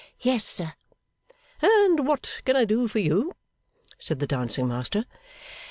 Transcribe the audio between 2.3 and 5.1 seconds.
can I do for you?' said the dancing master.